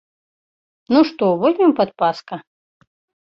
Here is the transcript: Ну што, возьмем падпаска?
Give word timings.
Ну 0.95 0.99
што, 1.09 1.25
возьмем 1.43 1.71
падпаска? 1.79 2.35